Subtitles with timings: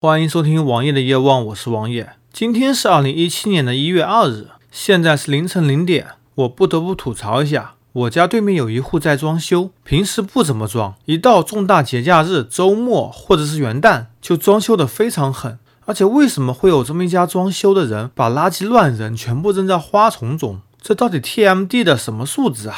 [0.00, 2.10] 欢迎收听王爷的夜望，我是王爷。
[2.32, 6.06] 今天是二零一七年的一月二日，现在是凌晨零点。
[6.36, 15.58] 我不得不吐槽一下，我家对面有一户在装修，平时不怎么装，一到重大节假日、周末或者是元旦，就装修的非常狠。
[15.84, 20.60] 而且为什么会有这么一家装修的人把垃圾乱扔，全部扔在花丛中？
[20.80, 22.76] 这到底 TMD 的什么素质啊？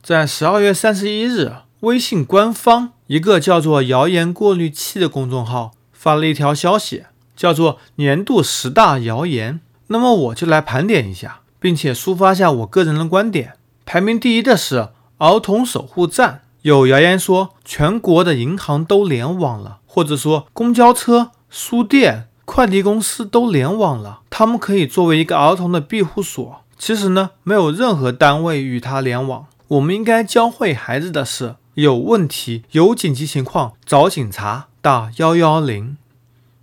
[0.00, 1.50] 在十二月三十一日，
[1.80, 5.72] 微信官方一个叫做“谣言过滤器”的公众号。
[6.02, 7.04] 发了一条消息，
[7.36, 9.60] 叫做“年度十大谣言”。
[9.88, 13.52] 那么我就来盘点一下，并且抒发下我个人的观点。
[13.84, 14.88] 排名第一的是
[15.18, 16.40] 儿童守护站。
[16.62, 26.62] 有谣言说全国的银行都联网了，或者说公交车、书店、快递公司都联网了，他们可以作为一个儿童的庇护所。
[26.78, 29.44] 其实呢，没有任何单位与他联网。
[29.68, 34.68] 我们应该教会孩子的是：有问题、有紧急情况找警察。
[34.82, 35.98] 打幺幺零。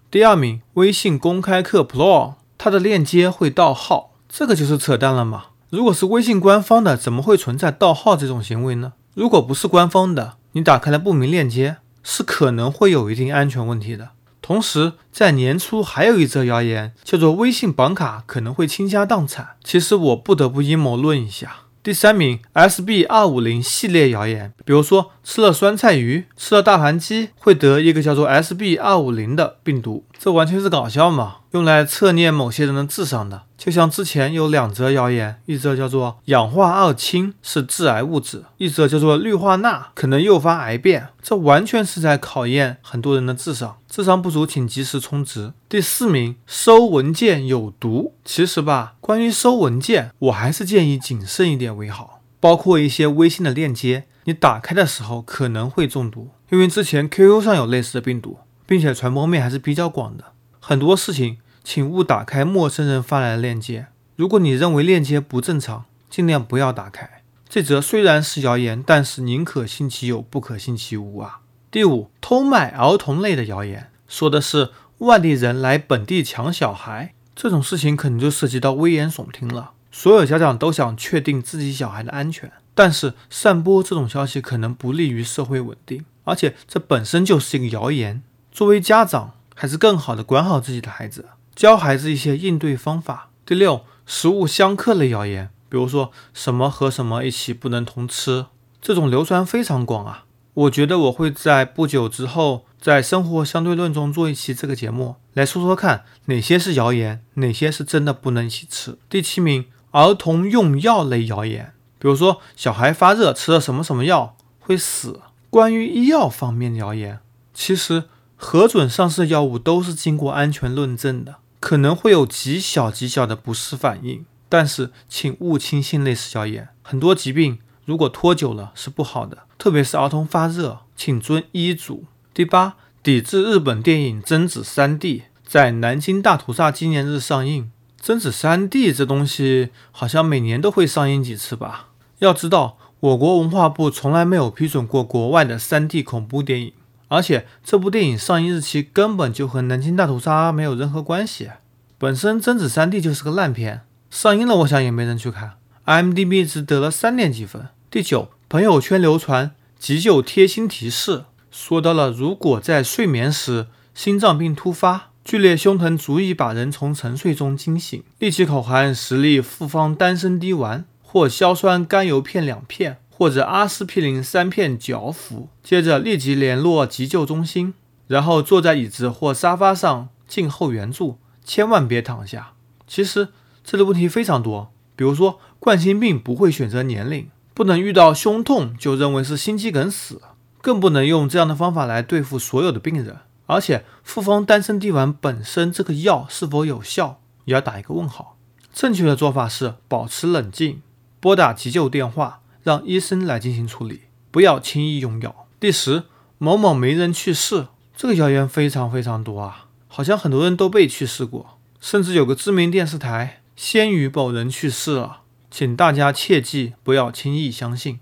[0.09, 5.49] 第二名，微信公开课 Pro，它的链接会盗号，这个就是扯淡了嘛？
[5.69, 8.93] 如果是微信官方的，怎么会存在盗号这种行为呢？
[9.13, 14.09] 如果不是官方的，你打开了不明链接，是可能会有一定安全问题的。
[14.41, 19.49] 同时，在年初还有一则谣言，叫做微信绑卡可能会倾家荡产。
[19.63, 21.57] 其实我不得不阴谋论一下。
[21.83, 33.41] 第三名，SB 二五零系列谣言，比如说吃了酸菜鱼、吃了大盘鸡会得一个叫做 SB 二五零的病毒，这完全是搞笑嘛，用来测验某些人的智商的。
[33.57, 43.75] 就像之前有两则谣言，一则叫做氧化二氢是致癌物质，一则叫做氯化钠可能诱发癌变，这完全是在考验很多人的智商。
[43.89, 45.51] 智商不足，请及时充值。
[45.67, 48.13] 第四名，收文件有毒。
[48.23, 52.13] 其实吧，关于收文件，我还是建议谨慎一点为好。
[52.39, 60.33] 包括一些微信的链接，你打开的时候可能会中毒，因为之前 QQ 上有类似的病毒，并且传播面还是比较广的。
[60.59, 61.39] 很多事情。
[61.69, 63.87] 请勿打开陌生人发来的链接。
[64.15, 67.23] 如果你认为链接不正常，尽量不要打开。
[67.49, 71.41] 这则虽然是谣言，但是宁可信其有，不可信其无啊。
[71.69, 74.69] 第五，偷卖儿童类的谣言，说的是
[74.99, 79.71] 外地人来本地抢小孩，这种事情可能就涉及到危言耸听了。
[79.91, 88.21] 所有家长都想确定自己小孩的安全，但是散播这种消息可能不利于社会稳定，而且这本身就是一个谣言。
[88.51, 91.25] 作为家长，还是更好的管好自己的孩子。
[91.55, 93.31] 教孩子一些应对方法。
[93.43, 98.45] 第六，食物相克类谣言，比如说什么和什么一起不能同吃，
[98.79, 100.25] 这种流传非常广啊。
[100.53, 108.99] 我觉得我会在不久之后，在生活相对论中做一期这个节目，来说说看哪些是谣言，哪些是真的不能一起吃。
[109.09, 115.21] 第七名，儿童用药类谣言，比如说小孩发热吃了什么什么药会死。
[115.49, 117.19] 关于医药方面的谣言，
[117.53, 118.03] 其实
[118.35, 121.35] 核准上市药物都是经过安全论证的。
[121.59, 126.69] 可能会有极小极小的不适反应，但是请勿轻信类似谣言。
[126.83, 132.05] 很多疾病如果拖久了是不好的，特别是儿童发热，请遵医嘱。
[132.33, 137.71] 第八，抵制日本电影《贞子三 D》在南京大屠杀纪念日上映。
[138.07, 141.89] 贞子三 D 这东西好像每年都会上映几次吧？
[142.19, 146.71] 要知道，我国文化部从来没有批准过国外的三 D 恐怖电影。
[147.09, 151.49] 而且这部电影上映日期根本就和南京大屠杀没有任何关系，
[151.97, 155.55] 本身《贞子三 D》就是个烂片，上映了我想也没人去看。
[155.85, 157.67] IMDB 只得了三点几分。
[157.91, 172.99] 第九，朋友圈流传急救贴心提示，说到了如果在睡眠时心脏病突发，剧烈胸疼足以把人从沉睡中惊醒，立即口含十粒复方丹参滴丸或硝酸甘油片两片。
[173.09, 177.73] 或者阿司匹林三片嚼服，接着立即联络急救中心，
[178.07, 182.53] 然后坐在椅子或沙发上静候援助，千万别躺下。
[182.87, 183.27] 其实
[183.65, 190.21] 这个问题非常多，比如说冠心病不会选择年龄，不能遇到胸痛就认为是心肌梗死，
[190.61, 193.17] 更不能用这样的方法来对付所有的病人。
[193.47, 198.37] 而且复方丹参滴丸本身这个药是否有效，也要打一个问号。
[198.71, 200.81] 正确的做法是保持冷静，
[201.19, 202.41] 拨打急救电话。
[202.63, 205.47] 让医生来进行处理，不要轻易用药。
[205.57, 206.03] 第十，
[206.37, 218.01] 某某名人去世，这个谣言非常非常多啊，好像很多人都被去世过，甚至有个知名电视台先于某人去世了，请大家切记不要轻易相信。